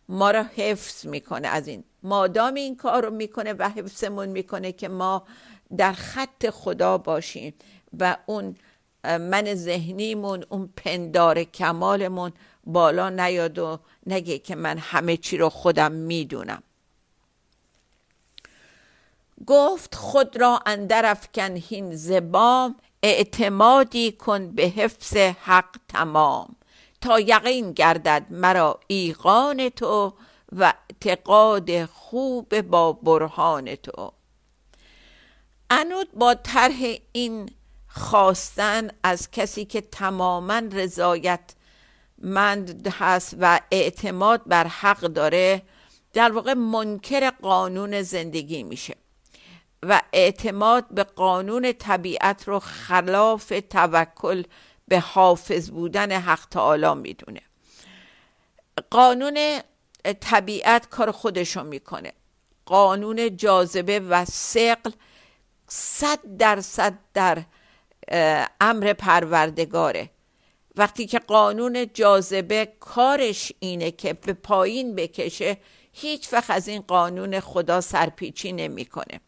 ما 0.09 0.31
رو 0.31 0.43
حفظ 0.43 1.07
می‌کنه 1.07 1.49
از 1.49 1.69
این. 1.69 1.85
مادام 2.03 2.55
این 2.55 2.77
کار 2.77 3.05
رو 3.05 3.11
می‌کنه 3.11 3.53
و 3.53 3.69
حفظمون 3.69 4.29
می‌کنه 4.29 4.73
که 4.73 4.89
ما 4.89 5.27
در 5.77 5.93
خط 5.93 6.51
خدا 6.51 6.99
باشیم 6.99 7.55
و 7.99 8.17
اون 8.27 8.57
من 9.05 9.55
ذهنیمون 9.55 10.45
اون 10.49 10.73
پندار 10.77 11.45
کمالمون 11.45 12.33
بالا 12.73 13.09
نیاد 13.09 13.59
و 13.59 13.79
نگه 14.07 14.39
که 14.39 14.55
من 14.55 14.79
همه 14.79 15.17
چی 15.17 15.37
رو 15.37 15.49
خودم 15.49 15.93
می‌دونم. 15.93 16.63
گفت 19.47 19.95
خود 19.95 20.37
را 20.41 20.61
اندر 20.67 21.07
افکن 21.07 21.57
هین 21.57 21.97
زبام 21.97 22.77
اعتمادی 23.03 24.13
کن 24.13 24.51
به 24.51 24.63
حفظ 24.63 25.17
حق 25.17 25.77
تمام. 25.89 26.57
تا 27.01 27.21
یقین 27.21 27.73
گردد 27.73 28.27
مرا 28.31 28.81
ایقان 28.87 29.69
تو 29.69 30.13
و 30.53 30.75
اعتقاد 30.91 31.85
خوب 31.85 32.61
با 32.61 32.93
برهان 32.93 33.75
تو. 33.75 34.13
انود 35.71 36.13
با 36.13 36.35
طرح 36.35 36.95
این 37.13 37.51
خواستن 37.89 38.91
از 39.03 39.31
کسی 39.31 39.65
که 39.65 39.81
تماما 39.81 40.59
رضایت 40.73 41.41
مند 42.21 42.87
هست 42.87 43.37
و 43.41 43.61
اعتماد 43.71 44.43
بر 44.47 44.67
حق 44.67 45.01
داره 45.01 45.63
در 46.13 46.33
واقع 46.33 46.55
منکر 46.55 47.31
قانون 47.31 48.03
زندگی 48.03 48.63
میشه 48.63 48.97
و 49.83 50.03
اعتماد 50.13 50.89
به 50.91 51.05
قانون 51.05 51.73
طبیعت 51.73 52.49
رو 52.49 52.59
خلاف 52.59 53.53
توکل 53.71 54.43
به 54.89 55.01
حافظ 55.01 55.71
بودن 55.71 56.13
حق 56.13 56.47
تعالی 56.51 56.95
می‌دونه. 56.95 57.41
قانون 58.91 59.61
طبیعت 60.21 60.89
کار 60.89 61.11
خودشو 61.11 61.65
می‌کنه. 61.65 62.13
قانون 62.67 63.37
جاذبه 63.37 64.01
و 64.01 64.25
سقل 64.25 64.91
صد 65.69 66.19
درصد 66.39 66.99
در 67.15 67.43
امر 68.61 68.93
پروردگاره. 68.93 70.11
وقتی 70.77 71.07
که 71.07 71.19
قانون 71.19 71.87
جاذبه 71.95 72.73
کارش 72.81 73.53
اینه 73.59 73.91
که 73.91 74.13
به 74.13 74.33
پایین 74.33 74.95
بکشه 74.95 75.57
هیچ 75.93 76.33
وقت 76.33 76.51
از 76.51 76.69
این 76.69 76.81
قانون 76.81 77.41
خدا 77.41 77.81
سرپیچی 77.81 78.53
نمی‌کنه. 78.53 79.21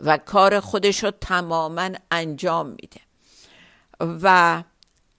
و 0.00 0.16
کار 0.16 0.60
خودش 0.60 1.04
رو 1.04 1.10
تماما 1.10 1.90
انجام 2.10 2.66
میده. 2.66 3.00
و 4.00 4.62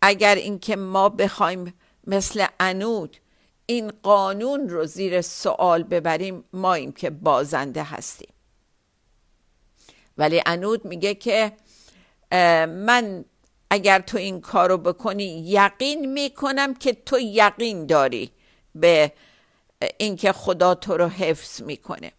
اگر 0.02 0.36
اینکه 0.36 0.76
ما 0.76 1.10
بخوایم 1.10 1.74
مثل 2.08 2.46
انود 2.60 3.18
این 3.66 3.92
قانون 4.04 4.70
رو 4.70 4.86
زیر 4.86 5.22
سوال 5.22 5.84
ببریم 5.84 6.44
ماییم 6.54 6.92
که 6.92 7.10
بازنده 7.10 7.84
هستیم. 7.84 8.34
ولی 10.18 10.42
انود 10.46 10.86
میگه 10.86 11.16
که 11.16 11.52
من 12.68 13.26
اگر 13.70 14.00
تو 14.00 14.18
این 14.18 14.42
کارو 14.42 14.78
بکنی 14.78 15.24
یقین 15.48 16.14
می‌کنم 16.14 16.74
که 16.74 16.94
تو 16.94 17.20
یقین 17.20 17.86
داری 17.86 18.32
به 18.76 19.12
اینکه 19.98 20.32
خدا 20.32 20.76
تو 20.76 20.98
رو 20.98 21.08
حفظ 21.08 21.62
می‌کنه. 21.62 22.12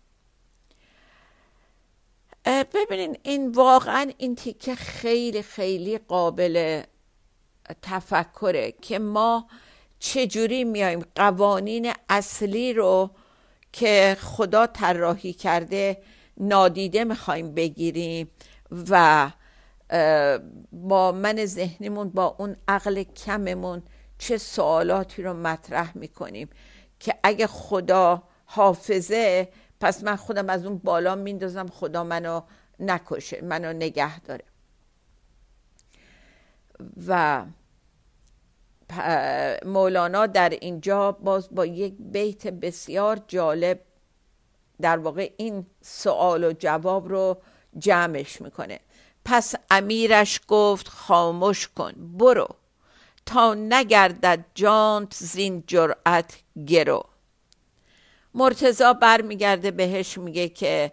ببینین 2.47 3.19
این 3.23 3.53
واقعا 3.53 4.13
این 4.19 4.35
تیکه 4.37 4.75
خیلی 4.75 5.43
خیلی 5.43 5.99
قابل 5.99 6.83
تفکره 7.83 8.73
که 8.83 8.99
ما 8.99 9.49
چجوری 9.99 10.65
میایم 10.65 11.05
قوانین 11.15 11.93
اصلی 12.09 12.73
رو 12.73 13.11
که 13.73 14.17
خدا 14.21 14.67
طراحی 14.67 15.33
کرده 15.33 16.03
نادیده 16.37 17.05
می‌خوایم 17.05 17.55
بگیریم 17.55 18.31
و 18.91 19.31
با 20.73 21.13
من 21.13 21.45
ذهنیمون 21.45 22.09
با 22.11 22.37
اون 22.39 22.57
عقل 22.69 23.03
کممون 23.03 23.83
چه 24.19 24.39
سوالاتی 24.39 25.23
رو 25.23 25.35
مطرح 25.35 25.99
می‌کنیم 25.99 26.49
که 27.01 27.15
اگه 27.23 27.47
خدا 27.47 28.23
حافظه 28.45 29.49
پس 29.81 30.05
من 30.05 30.17
خودم 30.17 30.51
از 30.51 30.67
اون 30.67 30.79
بالا 30.79 31.15
میندازم 31.15 31.67
خدا 31.67 32.05
منو 32.05 32.41
نکشه 32.81 33.45
منو 33.45 33.73
نگه 33.73 34.21
داره. 34.21 34.45
و 37.07 37.45
مولانا 39.65 40.27
در 40.27 40.49
اینجا 40.49 41.13
باز 41.13 41.49
با 41.55 41.67
یک 41.67 41.95
بیت 41.99 42.47
بسیار 42.47 43.21
جالب 43.29 43.81
در 44.81 44.99
واقع 44.99 45.33
این 45.37 45.67
سوال 45.83 46.45
و 46.45 46.53
جواب 46.53 47.09
رو 47.09 47.43
جمعش 47.79 48.43
می‌کنه. 48.43 48.81
پس 49.29 49.55
امیرش 49.71 50.41
گفت 50.49 50.89
خاموش 50.89 51.69
کن 51.69 51.93
برو. 52.19 52.49
تا 53.27 53.55
نگردد 53.55 54.45
جانت 54.55 55.15
زین 55.15 55.65
جرأت 55.67 56.35
گرو. 56.67 57.03
مرتزا 58.35 58.93
برمیگرده 58.93 59.71
بهش 59.71 60.19
میگه 60.19 60.49
که 60.49 60.93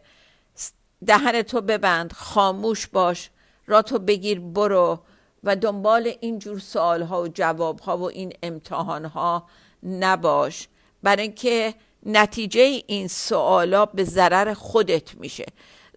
دهن 1.06 1.41
تو 1.41 1.62
ببند 1.62 2.13
خاموش 2.13 2.88
باش 2.88 3.30
را 3.67 3.82
تو 3.82 4.00
بگیر 4.00 4.39
برو. 4.39 5.00
و 5.43 5.56
دنبال 5.56 6.13
اینجور 6.19 6.60
سوال 6.60 7.02
ها 7.02 7.22
و 7.22 7.28
جواب 7.28 7.80
ها 7.80 7.98
و 7.98 8.04
این 8.04 8.34
امتحان 8.43 9.06
ها 9.06 9.48
نباش. 9.84 10.67
برای 11.04 11.22
اینکه 11.22 11.74
نتیجه 12.06 12.62
این 12.88 13.08
سوالا 13.08 13.86
به 13.86 14.04
ضرر 14.04 14.54
خودت 14.54 15.15
میشه. 15.15 15.46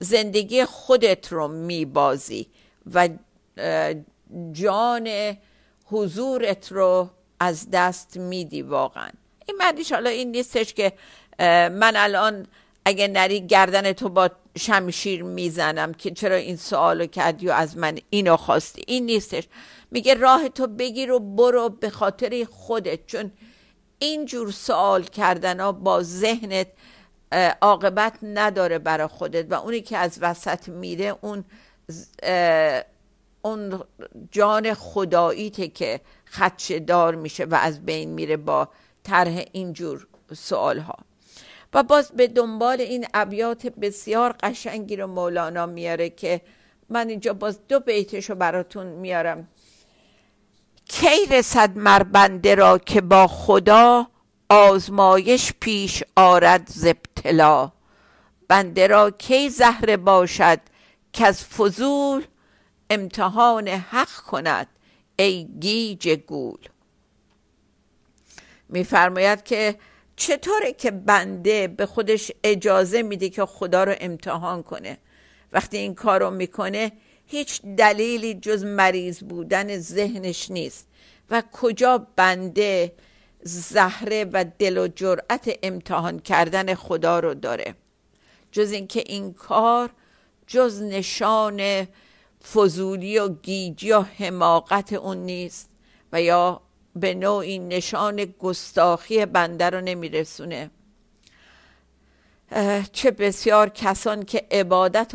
زندگی 0.01 0.65
خودت 0.65 1.33
رو 1.33 1.49
میبازی 1.49 2.47
و 2.95 3.09
جان 4.53 5.37
حضورت 5.85 6.73
رو 6.73 7.11
از 7.41 7.71
دست 7.71 8.17
میدی 8.17 8.63
واقعا. 8.63 9.09
این 9.47 9.57
معنیش 9.57 9.93
حالا 9.93 10.11
این 10.11 10.31
نیستش 10.31 10.75
که 10.75 10.93
من 11.39 11.93
الان 11.97 12.47
اگه 12.85 13.09
نری 13.09 13.47
گردن 13.47 13.93
تو 13.93 14.09
با 14.09 14.31
شمشیر 14.59 15.23
می‌زنم 15.23 15.95
که 15.95 16.11
چرا 16.11 16.37
این 16.37 16.57
سوالو 16.57 17.07
کردی 17.07 17.49
و 17.49 17.53
از 17.53 17.77
من 17.77 17.99
اینو 18.11 18.37
خواستی. 18.37 18.83
این 18.87 19.07
نیستش. 19.07 19.45
میگه 19.91 20.15
راه 20.15 20.49
تو 20.49 20.67
بگیر 20.67 21.13
و 21.13 21.21
برو 21.21 21.69
به 21.69 21.91
خاطر 21.91 22.47
خودت 22.51 23.07
چون 23.07 23.33
اینجور 23.99 24.51
سوال 24.51 25.03
کردن 25.03 25.61
ها 25.61 25.73
با 25.73 26.03
ذهنت 26.03 26.67
عاقبت 27.63 28.19
نداره 28.23 28.79
برای 28.79 29.07
خودت 29.07 29.53
و 29.53 29.55
اونی 29.55 29.81
که 29.81 29.97
از 29.97 30.19
وسط 30.21 30.69
میره 30.69 31.15
اون 31.21 31.45
اون 33.43 33.85
جان 34.31 34.75
خداییته 34.75 35.69
که 35.69 36.01
خدشه 36.27 36.79
دار 36.79 37.15
میشه 37.15 37.45
و 37.45 37.55
از 37.55 37.85
بین 37.87 38.11
میره 38.11 38.37
با 38.37 38.69
طرح 39.03 39.45
اینجور 39.53 40.07
سوال 40.35 40.79
ها 40.79 40.97
و 41.75 41.83
باز 41.83 42.13
به 42.13 42.27
دنبال 42.27 42.81
این 42.81 43.07
ابیات 43.15 43.67
بسیار 43.67 44.35
قشنگی 44.43 44.97
رو 44.97 45.07
مولانا 45.07 45.67
میاره 45.67 46.11
که 46.11 46.41
من 46.89 47.09
اینجا 47.09 47.33
باز 47.33 47.59
دو 47.69 47.81
بیتش 47.81 48.31
رو 48.31 48.37
براتون 48.37 48.87
میارم. 48.87 49.49
کی 50.89 51.27
رسد 51.31 51.77
مربنده 51.77 52.55
را 52.55 52.79
که 52.79 53.01
با 53.01 53.27
خدا 53.27 54.07
آزمایش 54.49 55.53
پیش 55.61 56.03
آرد 56.17 56.67
زبتلا 57.27 57.73
بنده 58.49 58.87
را 58.87 59.11
کی 59.11 59.51
زهره 59.51 59.97
باشد 59.97 60.61
که 61.13 61.27
از 61.27 61.45
فضول 61.45 62.25
امتحان 62.91 63.69
حق 63.69 64.13
کند 64.13 64.67
ای 65.19 65.49
گیج 65.61 66.09
گول. 66.09 66.59
میفرماید 68.69 69.43
که 69.45 69.77
چطوره 70.17 70.73
که 70.73 70.91
بنده 70.91 71.69
به 71.69 71.87
خودش 71.87 72.33
اجازه 72.45 73.03
میده 73.03 73.29
که 73.29 73.47
خدا 73.47 73.85
رو 73.85 73.95
امتحان 74.01 74.63
کنه؟ 74.63 74.99
وقتی 75.53 75.77
این 75.77 75.95
کار 75.95 76.21
رو 76.21 76.31
می‌کنه 76.31 76.93
هیچ 77.27 77.63
دلیلی 77.63 78.35
جز 78.35 78.65
مریض 78.65 79.23
بودن 79.23 79.79
ذهنش 79.79 80.51
نیست. 80.51 80.89
و 81.31 81.43
کجا 81.53 82.07
بنده 82.17 82.93
زهره 83.47 84.27
و 84.33 84.45
دل 84.59 84.79
و 84.79 84.89
جرأت 84.89 85.59
امتحان 85.63 86.19
کردن 86.19 86.75
خدا 86.75 87.21
رو 87.21 87.35
داره. 87.35 87.75
جز 88.53 88.73
اینکه 88.73 89.03
این 89.07 89.33
کار 89.33 89.91
جز 90.47 90.83
نشان 90.83 91.87
فضولی 92.53 93.19
و 93.19 93.29
گیجی 93.29 93.93
و 93.93 94.01
حماقت 94.01 94.93
اون 94.93 95.17
نیست 95.17 95.71
و 96.13 96.23
یا 96.23 96.61
به 96.97 97.15
نوعی 97.15 97.59
نشان 97.59 98.25
گستاخی 98.25 99.27
بنده 99.27 99.71
رو 99.71 99.81
نمیرسونه. 99.81 100.71
چه 102.93 103.11
بسیار 103.11 103.69
کسان 103.69 104.23
که 104.23 104.47
عبادت 104.51 105.15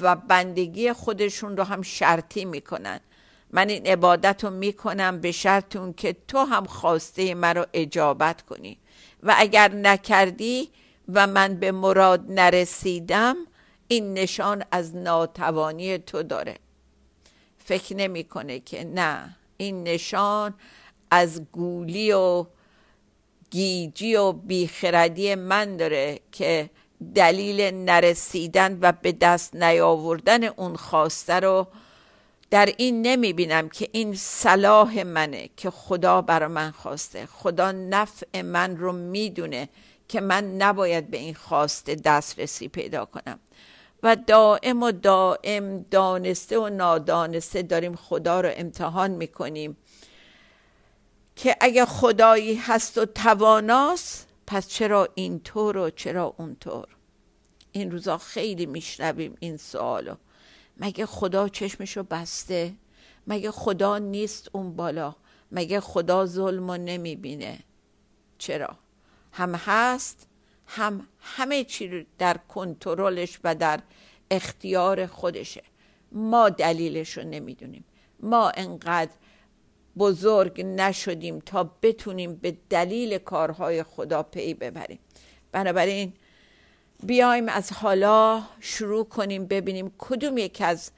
و, 0.00 0.16
بندگی 0.16 0.92
خودشون 0.92 1.56
رو 1.56 1.64
هم 1.64 1.82
شرطی 1.82 2.44
می‌کنن. 2.44 3.00
من 3.54 3.68
این 3.68 3.86
عبادت 3.86 4.44
رو 4.44 4.50
می‌کنم 4.50 5.20
به 5.20 5.32
شرط 5.32 5.76
اون 5.76 5.92
که 5.92 6.16
تو 6.28 6.38
هم 6.38 6.64
خواسته 6.64 7.34
مرا 7.34 7.66
اجابت 7.72 8.42
کنی. 8.42 8.78
و 9.22 9.34
اگر 9.38 9.72
نکردی 9.72 10.70
و 11.08 11.26
من 11.26 11.54
به 11.54 11.72
مراد 11.72 12.24
نرسیدم 12.28 13.36
این 13.88 14.14
نشان 14.14 14.64
از 14.70 14.96
ناتوانی 14.96 15.98
تو 15.98 16.22
داره. 16.22 16.56
فکر 17.58 17.96
نمی‌کنه 17.96 18.60
که 18.60 18.84
نه 18.84 19.36
این 19.56 19.82
نشان 19.82 20.54
از 21.10 21.42
گولی 21.52 22.12
و 22.12 22.46
گیجی 23.50 24.14
و 24.14 24.32
بیخردی 24.32 25.34
من 25.34 25.76
داره 25.76 26.20
که 26.32 26.70
دلیل 27.14 27.74
نرسیدن 27.74 28.78
و 28.80 28.92
به 28.92 29.12
دست 29.12 29.56
نیاوردن 29.56 30.44
اون 30.44 30.76
خواسته 30.76 31.40
رو 31.40 31.66
در 32.54 32.74
این 32.76 33.02
نمی 33.06 33.32
بینم 33.32 33.68
که 33.68 33.88
این 33.92 34.14
صلاح 34.14 35.02
منه 35.02 35.50
که 35.56 35.70
خدا 35.70 36.22
برا 36.22 36.48
من 36.48 36.70
خواسته. 36.70 37.26
خدا 37.26 37.72
نفع 37.72 38.42
من 38.42 38.76
رو 38.76 38.92
می‌دونه 38.92 39.68
که 40.08 40.20
من 40.20 40.56
نباید 40.56 41.10
به 41.10 41.18
این 41.18 41.34
خواسته 41.34 41.94
دسترسی 41.94 42.68
پیدا 42.68 43.04
کنم. 43.04 43.38
و 44.02 44.16
دائم 44.16 44.82
و 44.82 44.92
دائم 44.92 45.82
دانسته 45.82 46.58
و 46.58 46.68
نادانسته 46.68 47.62
داریم 47.62 47.96
خدا 47.96 48.40
رو 48.40 48.50
امتحان 48.56 49.10
می‌کنیم 49.10 49.76
که 51.36 51.56
اگه 51.60 51.84
خدایی 51.84 52.54
هست 52.54 52.98
و 52.98 53.04
تواناست 53.04 54.28
پس 54.46 54.68
چرا 54.68 55.08
اینطور 55.14 55.76
و 55.76 55.90
چرا 55.90 56.34
اونطور؟ 56.38 56.86
این 57.72 57.90
روزا 57.90 58.18
خیلی 58.18 58.66
میشنویم 58.66 59.36
این 59.40 59.56
سوالو. 59.56 60.14
مگه 60.76 61.06
خدا 61.06 61.48
چشمشو 61.48 62.02
بسته؟ 62.02 62.74
مگه 63.26 63.50
خدا 63.50 63.98
نیست 63.98 64.48
اون 64.52 64.76
بالا؟ 64.76 65.14
مگه 65.52 65.80
خدا 65.80 66.26
ظلم 66.26 66.70
و 66.70 66.76
نمی‌بینه؟ 66.76 67.58
چرا؟ 68.38 68.78
هم 69.32 69.54
هست 69.54 70.26
هم 70.66 71.08
همه 71.20 71.64
چی 71.64 72.06
در 72.18 72.36
کنترلش 72.36 73.38
و 73.44 73.54
در 73.54 73.80
اختیار 74.30 75.06
خودشه. 75.06 75.62
ما 76.12 76.48
دلیلش 76.48 77.18
رو 77.18 77.24
نمی‌دونیم. 77.24 77.84
ما 78.20 78.50
انقدر 78.50 79.12
بزرگ 79.98 80.60
نشدیم 80.60 81.38
تا 81.38 81.70
بتونیم 81.82 82.34
به 82.34 82.56
دلیل 82.70 83.18
کارهای 83.18 83.82
خدا 83.82 84.22
پی 84.22 84.54
ببریم. 84.54 84.98
بنابراین 85.52 86.12
بیایم 87.06 87.48
از 87.48 87.72
حالا 87.72 88.42
شروع 88.60 89.04
کنیم 89.04 89.46
ببینیم 89.46 89.92
کدوم 89.98 90.38
یک 90.38 90.62
از 90.64 90.90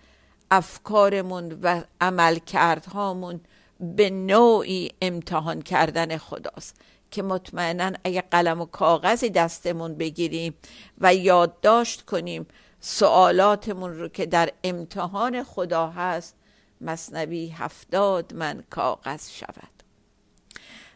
افکارمون 0.51 1.59
و 1.63 1.83
عملکردهامون 2.01 3.41
به 3.81 4.11
نوعی 4.11 4.91
امتحان 5.03 5.63
کردن 5.63 6.17
خداست 6.17 6.81
که 7.11 7.23
مطمئنا 7.23 7.93
اگه 8.05 8.23
قلم 8.31 8.61
و 8.61 8.65
کاغذی 8.65 9.31
دستمون 9.31 9.95
بگیریم 9.95 10.55
و 10.99 11.15
یادداشت 11.15 12.03
کنیم 12.03 12.47
سوالاتمون 12.81 13.99
رو 13.99 14.09
که 14.09 14.27
در 14.27 14.51
امتحان 14.65 15.43
خدا 15.43 15.91
هست 15.91 16.35
مصنبی 16.81 17.49
هفتاد 17.49 18.35
من 18.35 18.65
کاغذ 18.71 19.31
شود. 19.31 19.83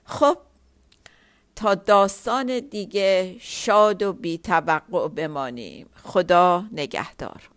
خب 0.04 0.38
تا 1.60 1.74
داستان 1.74 2.60
دیگه 2.60 3.36
شاد 3.40 4.02
و 4.02 4.12
بی 4.12 4.38
بمانیم. 5.08 5.86
خدا 6.02 6.64
نگهدار. 6.72 7.50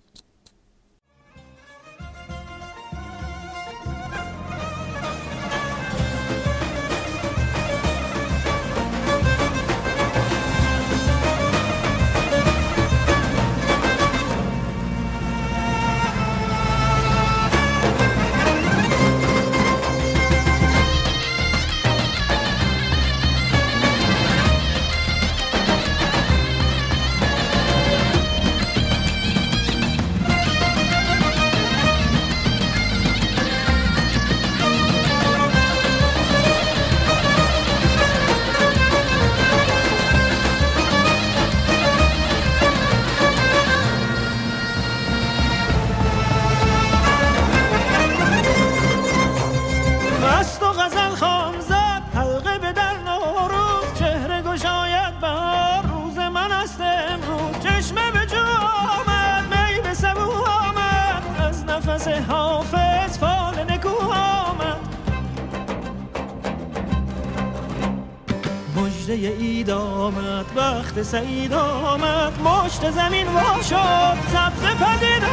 سعید 71.13 71.54
آمد 71.54 72.41
مشت 72.41 72.91
زمین 72.91 73.28
وا 73.28 73.62
شد 73.62 74.17
سبز 74.34 74.62
پدید 74.62 75.23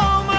آمد. 0.00 0.34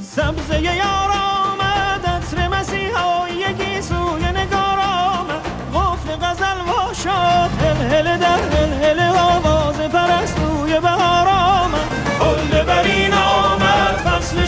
سبزه 0.00 0.62
یار 0.62 1.10
آمد 1.10 2.06
عطر 2.06 2.48
مسیحایی 2.48 3.36
یکی 3.36 3.82
سوی 3.82 4.24
نگار 4.24 4.78
آمد. 4.78 5.42
غفل 5.74 6.16
غزل 6.16 6.60
وا 6.60 6.92
شد 6.92 7.50
هل 7.62 7.76
هل 7.94 8.18
در 8.18 8.40
هل 8.56 8.84
هل 8.84 9.00
آواز 9.18 9.76
پرستوی 9.76 10.80
بهار 10.80 11.28
آمد. 11.28 11.88
کل 12.20 12.62
برین 12.62 13.14
آمد 13.14 13.49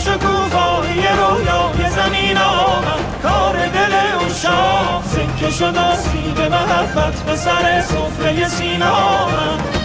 شکوفایی 0.05 1.07
رویای 1.07 1.89
زمین 1.89 2.37
آمد. 2.37 3.21
کار 3.23 3.53
دل 3.53 3.93
اشاق 4.25 5.03
سکه 5.05 5.51
شد 5.51 5.77
آسیب 5.77 6.39
محبت 6.39 7.13
به 7.13 7.35
سر 7.35 7.81
سفره 7.81 8.47
سینه 8.47 8.85
آمد. 8.85 9.82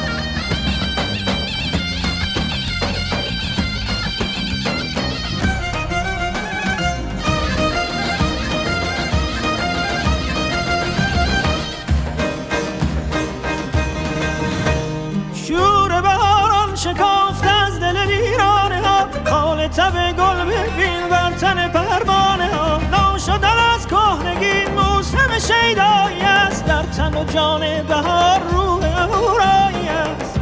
شیدایی 25.39 26.21
است 26.21 26.65
در 26.67 26.83
تن 26.83 27.15
و 27.15 27.25
جان 27.25 27.61
بهار 27.83 28.41
روح 28.51 28.85
اهورایی 28.85 29.89
است. 29.89 30.41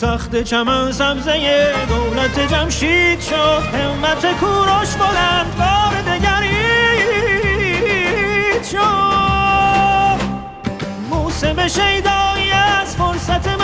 تخت 0.00 0.42
چمن 0.42 0.92
سبزه 0.92 1.72
دولت 1.88 2.40
جمشید 2.52 3.20
شد 3.20 3.62
همت 3.72 4.38
کوروش 4.40 4.94
بلند 4.94 5.56
بار 5.58 6.02
دگرید 6.02 6.98
شد. 8.64 10.18
موسم 11.10 11.68
شیدایی 11.68 12.50
است 12.50 12.96
فرصت 12.96 13.57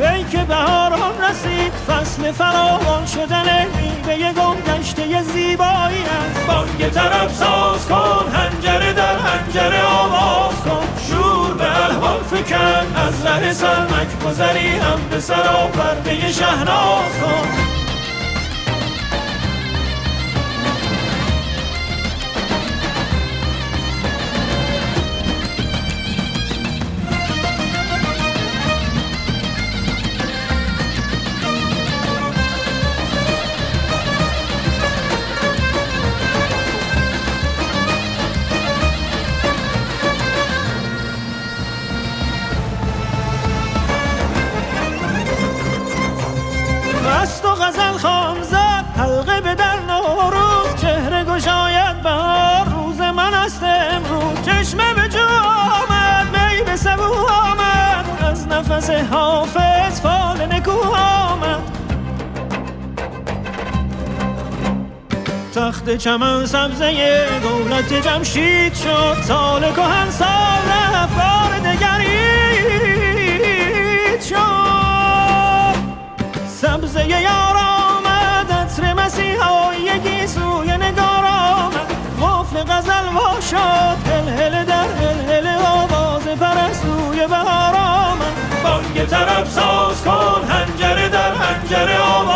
ای 0.00 0.24
که 0.24 0.38
بهاران 0.38 1.22
رسید 1.22 1.72
فصل 1.72 2.32
فراوان 2.32 3.06
شدن 3.06 3.66
میوه 3.76 4.32
گم 4.32 4.56
گشته 4.60 5.22
زیبایی 5.22 6.02
است. 6.02 6.46
بانگ 6.46 6.88
طرب 6.90 7.28
ساز 7.28 7.86
کن 7.88 8.32
هنجره 8.32 8.92
در 8.92 9.16
هنجره 9.18 9.82
آواز 9.82 10.54
کن. 10.54 10.86
شور 11.08 11.54
به 11.54 11.84
الحال 11.84 12.20
فکن 12.22 12.96
از 12.96 13.26
ره 13.26 13.52
سرمک 13.52 14.18
گذری 14.26 14.68
هم 14.68 15.00
به 15.10 15.20
سرا 15.20 15.66
پرده 15.66 16.32
شهناز 16.32 17.12
کن. 17.22 17.75
چمن 65.98 66.46
سبزه 66.46 67.26
دولت 67.42 67.92
جمشید 67.92 68.74
شد 68.74 69.16
سال 69.22 69.72
کهن 69.72 70.10
سال 70.10 70.68
رفت 70.94 71.14
بار 71.16 71.58
دگرید 71.58 73.02
شد. 74.22 75.76
سبزه 76.48 77.08
یار 77.08 77.56
آمد 77.56 78.52
عطر 78.52 78.94
مسیحایی 78.94 79.80
یکی 79.82 80.26
سوی 80.26 80.70
نگار 80.70 81.24
آمد. 81.24 81.92
غفل 82.22 82.62
غزل 82.62 83.08
وا 83.14 83.40
شد 83.40 83.98
هل 84.10 84.28
هل 84.28 84.64
در 84.64 84.88
هل 85.00 85.30
هل 85.30 85.46
آواز 85.66 86.22
پرستوی 86.22 87.26
بهار 87.26 87.74
آمد. 87.76 88.32
بانگ 88.64 89.06
طرب 89.06 89.46
ساز 89.46 90.02
کن 90.02 90.44
هنجره 90.48 91.08
در 91.08 91.32
هنجره 91.32 91.98
آواز. 91.98 92.35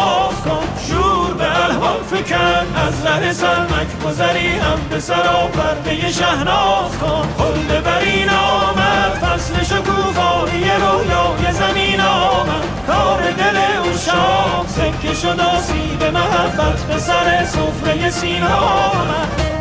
فکن 2.10 2.76
از 2.76 3.06
ره 3.06 3.32
سرمک 3.32 3.98
گذری 4.04 4.48
هم 4.48 4.80
به 4.90 5.00
سرا 5.00 5.46
پرده 5.46 6.12
شهناز 6.12 6.98
کن. 7.00 7.28
خلد 7.38 7.84
برین 7.84 8.30
آمد 8.30 9.12
فصل 9.22 9.64
شکوفایی 9.64 10.64
رویای 10.64 11.52
زمین 11.52 12.00
آمد. 12.00 12.64
کار 12.86 13.30
دل 13.30 13.56
اشاق 13.94 14.66
سکه 14.68 15.14
شد 15.14 15.40
آسیب 15.40 16.04
محبت 16.04 16.82
به 16.82 16.98
سر 16.98 17.44
سفره 17.44 18.10
سینه 18.10 18.54
آمد. 18.54 19.59